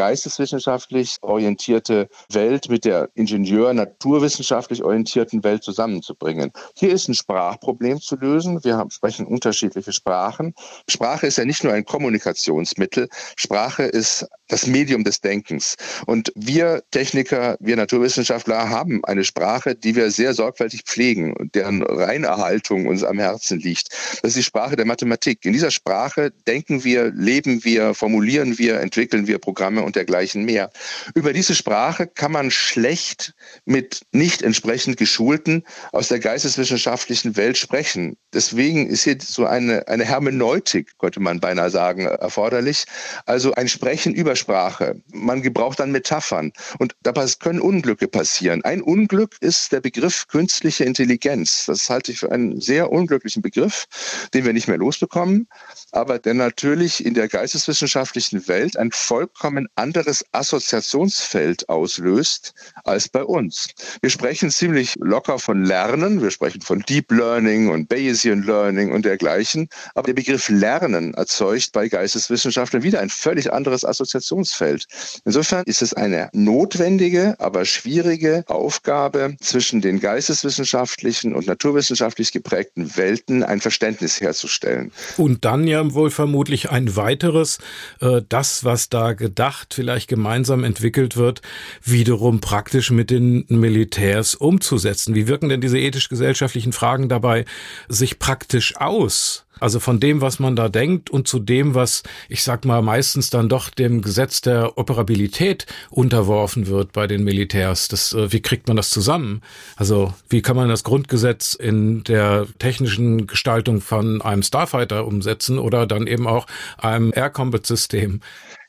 [0.95, 6.53] geisteswissenschaftlich orientierte Welt mit der ingenieur-naturwissenschaftlich orientierten Welt zusammenzubringen.
[6.77, 8.63] Hier ist ein Sprachproblem zu lösen.
[8.65, 10.55] Wir haben, sprechen unterschiedliche Sprachen.
[10.89, 13.09] Sprache ist ja nicht nur ein Kommunikationsmittel.
[13.37, 15.75] Sprache ist das Medium des Denkens.
[16.07, 21.83] Und wir Techniker, wir Naturwissenschaftler haben eine Sprache, die wir sehr sorgfältig pflegen und deren
[21.83, 23.89] Reinerhaltung uns am Herzen liegt.
[24.23, 25.45] Das ist die Sprache der Mathematik.
[25.45, 30.71] In dieser Sprache denken wir, leben wir, formulieren wir, entwickeln wir Programme und dergleichen mehr.
[31.15, 38.17] Über diese Sprache kann man schlecht mit nicht entsprechend geschulten aus der geisteswissenschaftlichen Welt sprechen.
[38.33, 42.85] Deswegen ist hier so eine, eine Hermeneutik, könnte man beinahe sagen, erforderlich.
[43.27, 45.01] Also ein Sprechen über Sprache.
[45.13, 46.53] Man gebraucht dann Metaphern.
[46.79, 48.65] Und dabei können Unglücke passieren.
[48.65, 51.67] Ein Unglück ist der Begriff künstliche Intelligenz.
[51.67, 53.87] Das halte ich für einen sehr unglücklichen Begriff,
[54.35, 55.49] den wir nicht mehr losbekommen,
[55.93, 60.25] aber der natürlich in der geisteswissenschaftlichen Welt ein vollkommen anderes
[60.75, 63.69] Assoziationsfeld auslöst als bei uns.
[64.01, 69.05] Wir sprechen ziemlich locker von Lernen, wir sprechen von Deep Learning und Bayesian Learning und
[69.05, 74.87] dergleichen, aber der Begriff Lernen erzeugt bei Geisteswissenschaftlern wieder ein völlig anderes Assoziationsfeld.
[75.25, 83.43] Insofern ist es eine notwendige, aber schwierige Aufgabe, zwischen den geisteswissenschaftlichen und naturwissenschaftlich geprägten Welten
[83.43, 84.91] ein Verständnis herzustellen.
[85.17, 87.59] Und dann ja wohl vermutlich ein weiteres,
[88.01, 91.43] äh, das, was da gedacht, vielleicht gemeinsam entwickelt wird,
[91.83, 95.15] wiederum praktisch mit den Militärs umzusetzen.
[95.15, 97.45] Wie wirken denn diese ethisch-gesellschaftlichen Fragen dabei
[97.89, 99.45] sich praktisch aus?
[99.61, 103.31] Also von dem, was man da denkt und zu dem, was, ich sag mal, meistens
[103.31, 107.89] dann doch dem Gesetz der Operabilität unterworfen wird bei den Militärs.
[107.89, 109.43] Das, äh, wie kriegt man das zusammen?
[109.77, 115.87] Also wie kann man das Grundgesetz in der technischen Gestaltung von einem Starfighter umsetzen oder
[115.87, 116.47] dann eben auch
[116.79, 118.21] einem Air Combat System?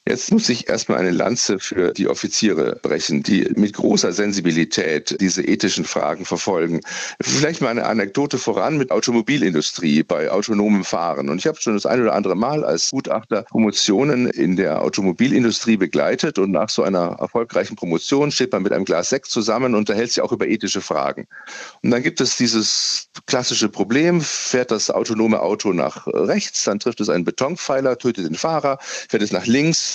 [0.07, 5.41] Jetzt muss ich erstmal eine Lanze für die Offiziere brechen, die mit großer Sensibilität diese
[5.41, 6.81] ethischen Fragen verfolgen.
[7.19, 11.27] Vielleicht mal eine Anekdote voran mit Automobilindustrie bei autonomem Fahren.
[11.27, 15.77] Und ich habe schon das ein oder andere Mal als Gutachter Promotionen in der Automobilindustrie
[15.77, 19.79] begleitet und nach so einer erfolgreichen Promotion steht man mit einem Glas Sekt zusammen und
[19.79, 21.25] unterhält sich auch über ethische Fragen.
[21.81, 27.01] Und dann gibt es dieses klassische Problem, fährt das autonome Auto nach rechts, dann trifft
[27.01, 29.94] es einen Betonpfeiler, tötet den Fahrer, fährt es nach links,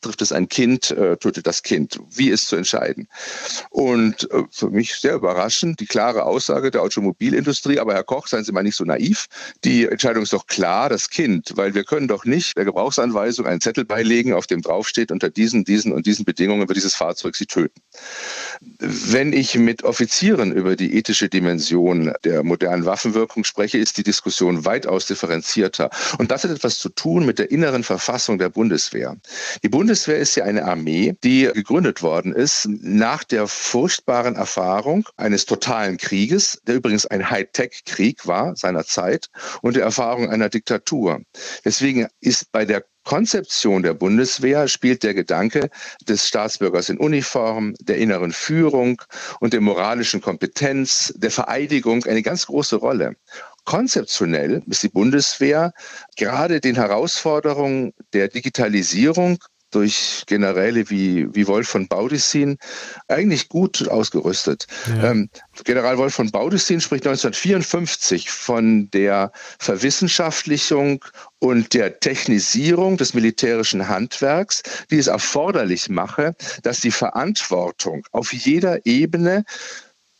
[0.00, 1.98] trifft es ein Kind, äh, tötet das Kind.
[2.10, 3.08] Wie ist zu entscheiden?
[3.70, 8.44] Und äh, für mich sehr überraschend die klare Aussage der Automobilindustrie, aber Herr Koch, seien
[8.44, 9.26] Sie mal nicht so naiv.
[9.64, 13.60] Die Entscheidung ist doch klar, das Kind, weil wir können doch nicht der Gebrauchsanweisung einen
[13.60, 17.46] Zettel beilegen, auf dem draufsteht, unter diesen, diesen und diesen Bedingungen wird dieses Fahrzeug Sie
[17.46, 17.80] töten.
[18.78, 24.64] Wenn ich mit Offizieren über die ethische Dimension der modernen Waffenwirkung spreche, ist die Diskussion
[24.64, 25.90] weitaus differenzierter.
[26.18, 29.16] Und das hat etwas zu tun mit der inneren Verfassung der Bundeswehr.
[29.62, 35.46] Die Bundeswehr ist ja eine Armee, die gegründet worden ist nach der furchtbaren Erfahrung eines
[35.46, 39.30] totalen Krieges, der übrigens ein Hightech-Krieg war seiner Zeit,
[39.62, 41.22] und der Erfahrung einer Diktatur.
[41.64, 45.70] Deswegen ist bei der Konzeption der Bundeswehr spielt der Gedanke
[46.06, 49.02] des Staatsbürgers in Uniform, der inneren Führung
[49.40, 53.16] und der moralischen Kompetenz, der Vereidigung eine ganz große Rolle.
[53.64, 55.72] Konzeptionell ist die Bundeswehr
[56.16, 59.38] gerade den Herausforderungen der Digitalisierung
[59.70, 62.58] durch Generäle wie, wie Wolf von Baudissin
[63.08, 64.66] eigentlich gut ausgerüstet.
[64.88, 65.10] Ja.
[65.10, 65.30] Ähm,
[65.64, 71.04] General Wolf von Baudissin spricht 1954 von der Verwissenschaftlichung
[71.38, 78.84] und der Technisierung des militärischen Handwerks, die es erforderlich mache, dass die Verantwortung auf jeder
[78.86, 79.44] Ebene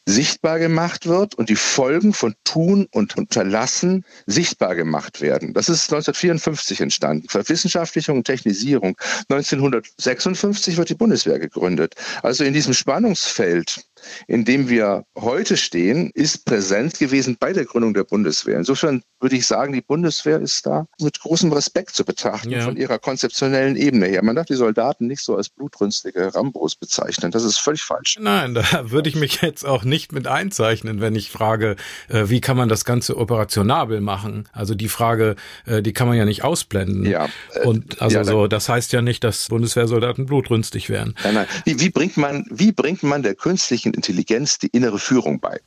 [0.07, 5.55] sichtbar gemacht wird und die Folgen von Tun und Unterlassen sichtbar gemacht werden.
[5.55, 7.29] Das ist 1954 entstanden.
[7.29, 8.97] Verwissenschaftlichung und Technisierung.
[9.29, 11.95] 1956 wird die Bundeswehr gegründet.
[12.23, 13.85] Also in diesem Spannungsfeld
[14.27, 18.59] in dem wir heute stehen, ist präsent gewesen bei der Gründung der Bundeswehr.
[18.59, 22.63] Insofern würde ich sagen, die Bundeswehr ist da mit großem Respekt zu betrachten ja.
[22.63, 24.23] von ihrer konzeptionellen Ebene her.
[24.23, 27.31] Man darf die Soldaten nicht so als blutrünstige Rambos bezeichnen.
[27.31, 28.17] Das ist völlig falsch.
[28.21, 31.77] Nein, da würde ich mich jetzt auch nicht mit einzeichnen, wenn ich frage,
[32.09, 34.49] äh, wie kann man das Ganze operationabel machen?
[34.53, 35.37] Also die Frage,
[35.67, 37.05] äh, die kann man ja nicht ausblenden.
[37.05, 37.29] Ja.
[37.55, 41.15] Äh, Und also ja, so, das heißt ja nicht, dass Bundeswehrsoldaten blutrünstig wären.
[41.25, 41.47] Nein, nein.
[41.65, 45.61] Wie, wie bringt man, wie bringt man der künstlichen künstlichen Intelligenz die innere Führung bei.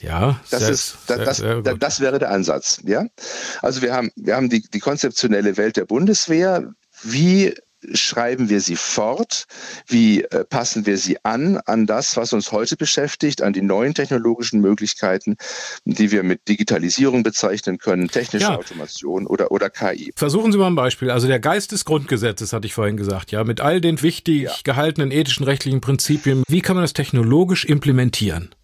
[0.00, 2.80] Ja, das, sehr, ist, das, das, sehr, sehr das, wäre der Ansatz.
[2.84, 3.06] Ja?
[3.60, 6.72] Also wir haben, wir haben die, die konzeptionelle Welt der Bundeswehr.
[7.04, 7.54] Wie
[7.92, 9.46] schreiben wir sie fort?
[9.86, 13.94] Wie äh, passen wir sie an an das, was uns heute beschäftigt, an die neuen
[13.94, 15.36] technologischen Möglichkeiten,
[15.84, 18.56] die wir mit Digitalisierung bezeichnen können, technische ja.
[18.56, 20.12] Automation oder, oder KI?
[20.16, 21.10] Versuchen Sie mal ein Beispiel.
[21.10, 24.54] Also der Geist des Grundgesetzes, hatte ich vorhin gesagt, ja, mit all den wichtig ja.
[24.64, 26.42] gehaltenen ethischen, rechtlichen Prinzipien.
[26.48, 28.54] Wie kann man das technologisch implementieren?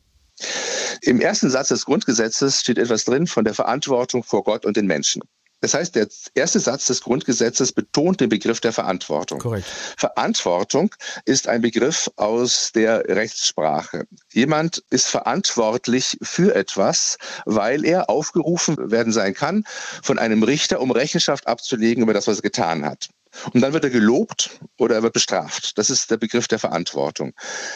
[1.02, 4.86] Im ersten Satz des Grundgesetzes steht etwas drin von der Verantwortung vor Gott und den
[4.86, 5.22] Menschen.
[5.60, 9.40] Das heißt, der erste Satz des Grundgesetzes betont den Begriff der Verantwortung.
[9.40, 9.66] Korrekt.
[9.96, 10.94] Verantwortung
[11.24, 14.06] ist ein Begriff aus der Rechtssprache.
[14.32, 19.64] Jemand ist verantwortlich für etwas, weil er aufgerufen werden sein kann
[20.02, 23.08] von einem Richter, um Rechenschaft abzulegen über das, was er getan hat.
[23.52, 25.78] Und dann wird er gelobt oder er wird bestraft.
[25.78, 27.32] Das ist der Begriff der Verantwortung.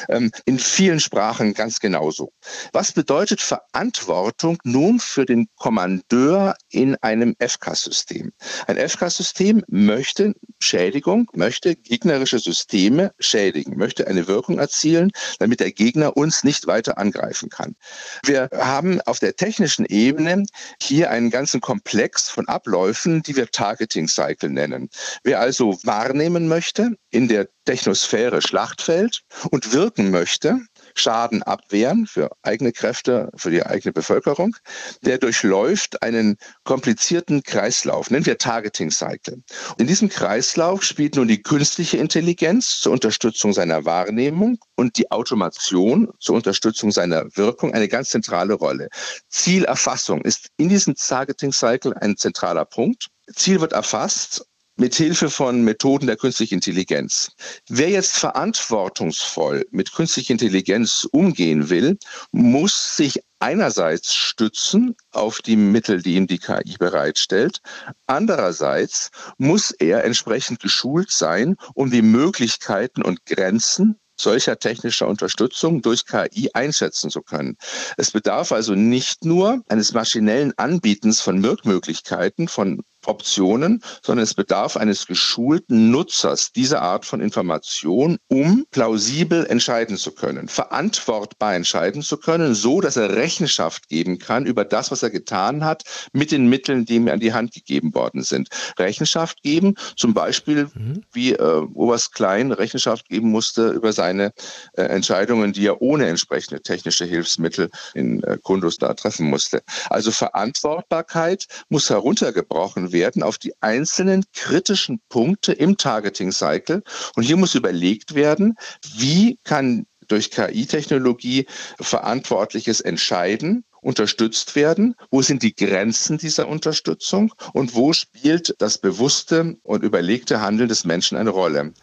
[0.08, 2.32] Ähm, in vielen Sprachen ganz genauso.
[2.72, 8.32] Was bedeutet Verantwortung nun für den Kommandeur in einem FK-System?
[8.66, 16.16] Ein FK-System möchte Schädigung, möchte gegnerische Systeme schädigen, möchte eine Wirkung erzielen, damit der Gegner
[16.16, 17.76] uns nicht weiter angreifen kann.
[18.24, 20.44] Wir haben auf der technischen Ebene
[20.80, 24.88] hier einen ganzen Komplex von Abläufen, die wir Targeting Cycle nennen.
[25.22, 30.60] Wer also wahrnehmen möchte in der Technosphäre Schlachtfeld und wirken möchte,
[30.94, 34.56] Schaden abwehren für eigene Kräfte, für die eigene Bevölkerung,
[35.02, 39.42] der durchläuft einen komplizierten Kreislauf, nennen wir Targeting Cycle.
[39.78, 46.10] In diesem Kreislauf spielt nun die künstliche Intelligenz zur Unterstützung seiner Wahrnehmung und die Automation
[46.18, 48.88] zur Unterstützung seiner Wirkung eine ganz zentrale Rolle.
[49.28, 53.08] Zielerfassung ist in diesem Targeting Cycle ein zentraler Punkt.
[53.34, 57.32] Ziel wird erfasst mit Hilfe von Methoden der künstlichen Intelligenz.
[57.68, 61.98] Wer jetzt verantwortungsvoll mit künstlicher Intelligenz umgehen will,
[62.30, 67.60] muss sich einerseits stützen auf die Mittel, die ihm die KI bereitstellt.
[68.06, 76.06] Andererseits muss er entsprechend geschult sein, um die Möglichkeiten und Grenzen solcher technischer Unterstützung durch
[76.06, 77.56] KI einschätzen zu können.
[77.96, 84.76] Es bedarf also nicht nur eines maschinellen Anbietens von Wirkmöglichkeiten, von Optionen, sondern es bedarf
[84.76, 92.16] eines geschulten Nutzers dieser Art von Information, um plausibel entscheiden zu können, verantwortbar entscheiden zu
[92.16, 96.48] können, so dass er Rechenschaft geben kann über das, was er getan hat, mit den
[96.48, 98.48] Mitteln, die ihm an die Hand gegeben worden sind.
[98.78, 101.02] Rechenschaft geben, zum Beispiel mhm.
[101.12, 104.32] wie äh, Oberst Klein Rechenschaft geben musste über seine
[104.74, 109.62] äh, Entscheidungen, die er ohne entsprechende technische Hilfsmittel in äh, Kundus da treffen musste.
[109.90, 116.82] Also Verantwortbarkeit muss heruntergebrochen werden auf die einzelnen kritischen Punkte im Targeting Cycle.
[117.16, 118.54] Und hier muss überlegt werden,
[118.96, 121.46] wie kann durch KI-Technologie
[121.80, 124.94] Verantwortliches entscheiden unterstützt werden?
[125.10, 127.34] Wo sind die Grenzen dieser Unterstützung?
[127.52, 131.74] Und wo spielt das bewusste und überlegte Handeln des Menschen eine Rolle?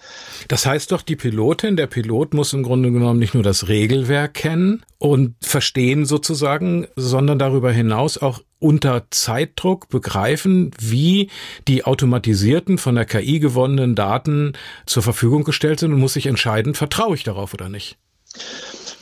[0.48, 4.34] Das heißt doch, die Pilotin, der Pilot muss im Grunde genommen nicht nur das Regelwerk
[4.34, 11.30] kennen und verstehen sozusagen, sondern darüber hinaus auch unter Zeitdruck begreifen, wie
[11.68, 14.54] die automatisierten von der KI gewonnenen Daten
[14.86, 17.98] zur Verfügung gestellt sind und muss sich entscheiden, vertraue ich darauf oder nicht?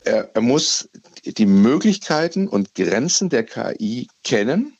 [0.05, 0.89] Er, er muss
[1.25, 4.77] die Möglichkeiten und Grenzen der KI kennen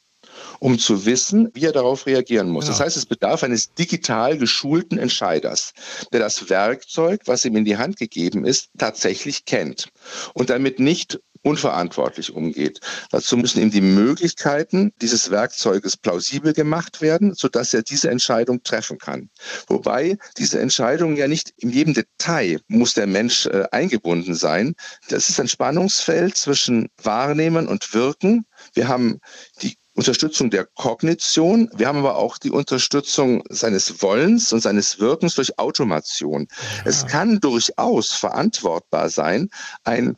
[0.60, 2.66] um zu wissen, wie er darauf reagieren muss.
[2.66, 2.78] Genau.
[2.78, 5.74] Das heißt, es bedarf eines digital geschulten Entscheiders,
[6.12, 9.90] der das Werkzeug, was ihm in die Hand gegeben ist, tatsächlich kennt
[10.34, 12.80] und damit nicht unverantwortlich umgeht.
[13.12, 18.98] Dazu müssen ihm die Möglichkeiten dieses Werkzeuges plausibel gemacht werden, sodass er diese Entscheidung treffen
[18.98, 19.30] kann.
[19.68, 24.76] Wobei diese Entscheidung ja nicht in jedem Detail muss der Mensch äh, eingebunden sein.
[25.10, 28.46] Das ist ein Spannungsfeld zwischen Wahrnehmen und Wirken.
[28.74, 29.20] Wir haben
[29.62, 31.72] die Unterstützung der Kognition.
[31.76, 36.48] Wir haben aber auch die Unterstützung seines Wollens und seines Wirkens durch Automation.
[36.52, 36.84] Ja.
[36.86, 39.50] Es kann durchaus verantwortbar sein,
[39.84, 40.16] ein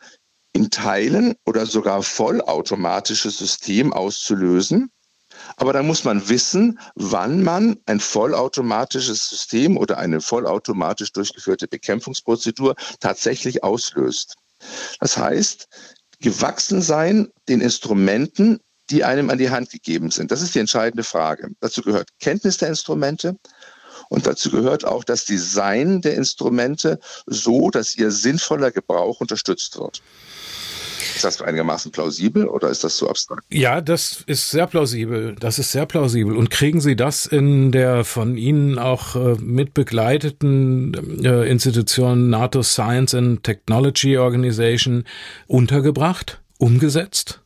[0.59, 4.91] in Teilen oder sogar vollautomatisches System auszulösen.
[5.55, 12.75] Aber da muss man wissen, wann man ein vollautomatisches System oder eine vollautomatisch durchgeführte Bekämpfungsprozedur
[12.99, 14.35] tatsächlich auslöst.
[14.99, 15.67] Das heißt,
[16.19, 20.31] gewachsen sein den Instrumenten, die einem an die Hand gegeben sind.
[20.31, 21.51] Das ist die entscheidende Frage.
[21.61, 23.37] Dazu gehört Kenntnis der Instrumente,
[24.09, 30.01] und dazu gehört auch das Design der Instrumente so, dass ihr sinnvoller Gebrauch unterstützt wird.
[31.19, 33.43] Ist das einigermaßen plausibel oder ist das zu abstrakt?
[33.49, 35.35] Ja, das ist sehr plausibel.
[35.37, 36.37] Das ist sehr plausibel.
[36.37, 42.63] Und kriegen Sie das in der von Ihnen auch äh, mit begleiteten äh, Institution NATO
[42.63, 45.03] Science and Technology Organization
[45.47, 47.41] untergebracht, umgesetzt?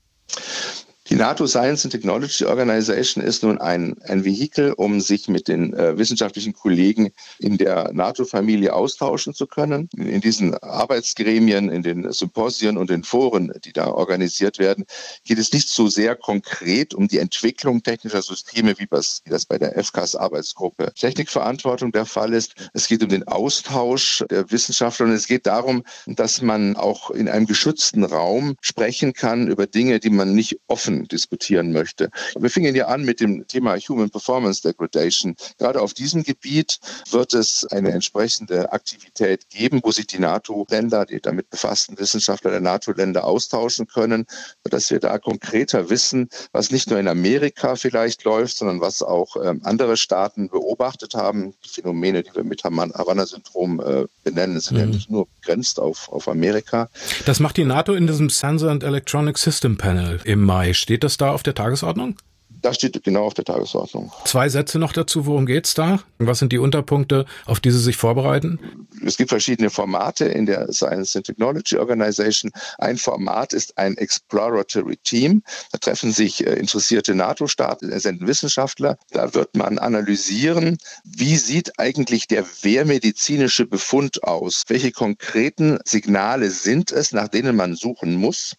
[1.14, 5.72] Die NATO Science and Technology Organization ist nun ein, ein Vehikel, um sich mit den
[5.76, 9.90] äh, wissenschaftlichen Kollegen in der NATO-Familie austauschen zu können.
[9.96, 14.86] In diesen Arbeitsgremien, in den Symposien und den Foren, die da organisiert werden,
[15.24, 19.46] geht es nicht so sehr konkret um die Entwicklung technischer Systeme, wie das, wie das
[19.46, 22.56] bei der FKs Arbeitsgruppe Technikverantwortung der Fall ist.
[22.74, 27.30] Es geht um den Austausch der Wissenschaftler und es geht darum, dass man auch in
[27.30, 32.10] einem geschützten Raum sprechen kann über Dinge, die man nicht offen diskutieren möchte.
[32.38, 35.36] Wir fingen ja an mit dem Thema Human Performance Degradation.
[35.58, 36.80] Gerade auf diesem Gebiet
[37.12, 42.62] wird es eine entsprechende Aktivität geben, wo sich die NATO-Länder, die damit befassten Wissenschaftler der
[42.62, 44.26] NATO-Länder austauschen können,
[44.64, 49.36] sodass wir da konkreter wissen, was nicht nur in Amerika vielleicht läuft, sondern was auch
[49.44, 51.54] ähm, andere Staaten beobachtet haben.
[51.66, 54.80] Die Phänomene, die wir mit Havanna-Syndrom äh, benennen, sind mhm.
[54.80, 56.90] ja nicht nur begrenzt auf, auf Amerika.
[57.26, 60.74] Das macht die NATO in diesem Sensor and Electronic System Panel im Mai.
[60.74, 62.16] Steht das da auf der Tagesordnung?
[62.64, 64.10] Das steht genau auf der Tagesordnung.
[64.24, 66.00] Zwei Sätze noch dazu, worum geht es da?
[66.18, 68.58] Was sind die Unterpunkte, auf die Sie sich vorbereiten?
[69.06, 72.52] Es gibt verschiedene Formate in der Science and Technology Organization.
[72.78, 75.44] Ein Format ist ein Exploratory Team.
[75.74, 78.98] Da treffen sich äh, interessierte NATO-Staaten, senden Wissenschaftler.
[79.12, 84.64] Da wird man analysieren, wie sieht eigentlich der wehrmedizinische Befund aus?
[84.70, 88.56] Welche konkreten Signale sind es, nach denen man suchen muss?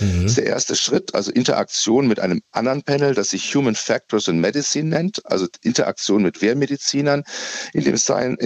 [0.00, 0.22] Mhm.
[0.22, 4.28] Das ist der erste Schritt, also Interaktion mit einem anderen Panel, das sich Human Factors
[4.28, 7.24] in Medicine nennt, also Interaktion mit Wehrmedizinern.
[7.72, 7.96] In dem,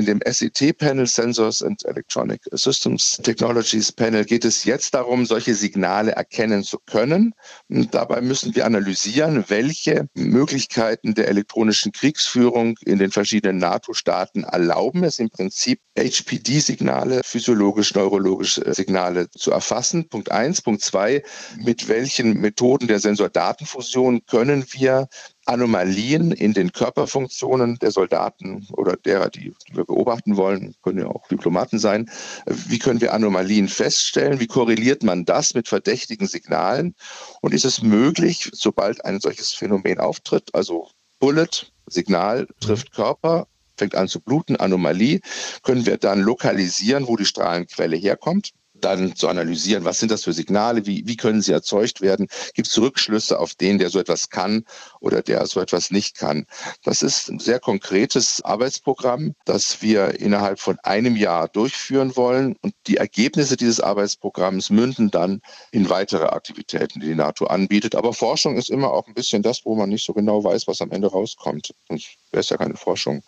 [0.05, 6.65] dem SET-Panel, Sensors and Electronic Systems Technologies Panel, geht es jetzt darum, solche Signale erkennen
[6.65, 7.35] zu können.
[7.69, 15.05] Und dabei müssen wir analysieren, welche Möglichkeiten der elektronischen Kriegsführung in den verschiedenen NATO-Staaten erlauben
[15.05, 20.09] es im Prinzip, HPD-Signale, physiologisch-neurologische Signale zu erfassen.
[20.09, 20.61] Punkt eins.
[20.61, 21.14] Punkt zwei,
[21.59, 25.09] mit welchen Methoden der Sensordatenfusion können wir
[25.47, 31.07] Anomalien in den Körperfunktionen der Soldaten oder derer, die, die, wir beobachten wollen, können ja
[31.07, 32.11] auch Diplomaten sein.
[32.47, 34.41] Wie können wir Anomalien feststellen?
[34.41, 36.95] Wie korreliert man das mit verdächtigen Signalen?
[37.43, 40.89] Und ist es möglich, sobald ein solches Phänomen auftritt, also
[41.21, 43.47] Bullet, Signal trifft Körper,
[43.77, 45.21] fängt an zu bluten, Anomalie,
[45.63, 48.53] können wir dann lokalisieren, wo die Strahlenquelle herkommt
[48.85, 52.69] dann zu analysieren, was sind das für Signale, wie, wie können sie erzeugt werden, gibt
[52.69, 54.65] es Rückschlüsse auf den, der so etwas kann
[55.01, 56.47] oder der so etwas nicht kann.
[56.83, 62.75] Das ist ein sehr konkretes Arbeitsprogramm, das wir innerhalb von einem Jahr durchführen wollen und
[62.87, 67.95] die Ergebnisse dieses Arbeitsprogramms münden dann in weitere Aktivitäten, die die NATO anbietet.
[67.95, 70.81] Aber Forschung ist immer auch ein bisschen das, wo man nicht so genau weiß, was
[70.81, 71.75] am Ende rauskommt.
[71.89, 73.23] Sonst wäre es ja keine Forschung.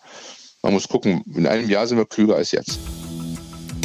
[0.61, 2.79] Man muss gucken, in einem Jahr sind wir klüger als jetzt.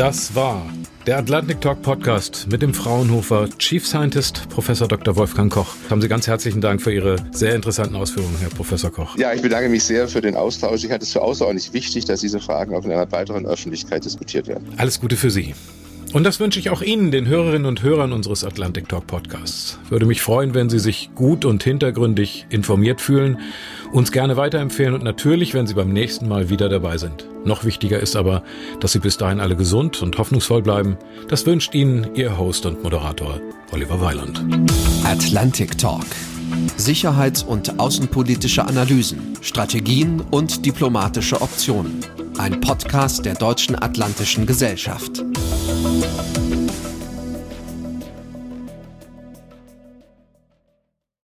[0.02, 0.66] Das war
[1.06, 5.14] der Atlantic Talk Podcast mit dem Fraunhofer Chief Scientist Professor Dr.
[5.14, 5.76] Wolfgang Koch.
[5.90, 9.16] Haben Sie ganz herzlichen Dank für Ihre sehr interessanten Ausführungen, Herr Professor Koch.
[9.16, 10.82] Ja, ich bedanke mich sehr für den Austausch.
[10.82, 14.48] Ich halte es für außerordentlich wichtig, dass diese Fragen auch in einer weiteren Öffentlichkeit diskutiert
[14.48, 14.74] werden.
[14.76, 15.54] Alles Gute für Sie.
[16.12, 19.78] Und das wünsche ich auch Ihnen, den Hörerinnen und Hörern unseres Atlantic Talk Podcasts.
[19.88, 23.38] Würde mich freuen, wenn Sie sich gut und hintergründig informiert fühlen,
[23.92, 27.26] uns gerne weiterempfehlen und natürlich, wenn Sie beim nächsten Mal wieder dabei sind.
[27.44, 28.42] Noch wichtiger ist aber,
[28.80, 30.96] dass Sie bis dahin alle gesund und hoffnungsvoll bleiben.
[31.28, 33.40] Das wünscht Ihnen Ihr Host und Moderator
[33.72, 34.44] Oliver Weiland.
[35.04, 36.06] Atlantic Talk.
[36.76, 42.00] Sicherheits- und außenpolitische Analysen, Strategien und diplomatische Optionen.
[42.38, 45.22] Ein Podcast der Deutschen Atlantischen Gesellschaft.